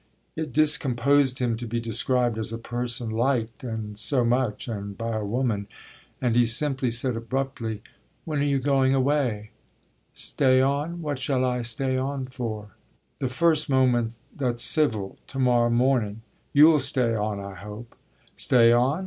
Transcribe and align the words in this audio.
It 0.35 0.51
discomposed 0.51 1.37
him 1.37 1.55
to 1.57 1.67
be 1.67 1.79
described 1.79 2.39
as 2.39 2.51
a 2.51 2.57
person 2.57 3.11
liked, 3.11 3.63
and 3.63 3.99
so 3.99 4.25
much, 4.25 4.67
and 4.67 4.97
by 4.97 5.15
a 5.15 5.23
woman; 5.23 5.67
and 6.19 6.35
he 6.35 6.47
simply 6.47 6.89
said 6.89 7.15
abruptly: 7.15 7.83
"When 8.25 8.39
are 8.39 8.43
you 8.43 8.57
going 8.57 8.95
away?" 8.95 9.51
"The 10.37 11.45
first 13.29 13.69
moment 13.69 14.17
that's 14.35 14.63
civil 14.63 15.19
to 15.27 15.37
morrow 15.37 15.69
morning. 15.69 16.21
You'll 16.51 16.79
stay 16.79 17.13
on 17.13 17.39
I 17.39 17.53
hope." 17.53 17.95
"Stay 18.35 18.71
on? 18.71 18.99